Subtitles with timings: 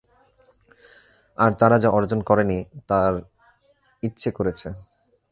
[1.37, 2.57] আর তারা যা অর্জন করেনি
[2.87, 3.13] তার
[4.03, 4.67] ইচ্ছে করেছে।